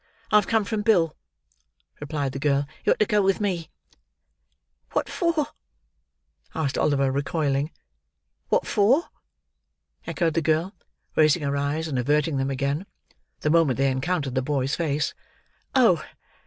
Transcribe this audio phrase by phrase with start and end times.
[0.31, 1.15] I have come from Bill,"
[1.99, 2.65] replied the girl.
[2.85, 3.69] "You are to go with me."
[4.93, 5.49] "What for?"
[6.55, 7.69] asked Oliver, recoiling.
[8.49, 9.09] "What for?"
[10.07, 10.73] echoed the girl,
[11.15, 12.87] raising her eyes, and averting them again,
[13.41, 15.13] the moment they encountered the boy's face.
[15.75, 16.03] "Oh!